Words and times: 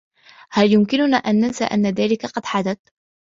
هل 0.51 0.73
يمكننا 0.73 1.17
أن 1.17 1.39
ننسى 1.39 1.63
أن 1.63 1.87
ذلك 1.87 2.25
قد 2.25 2.45
حدث؟ 2.45 2.77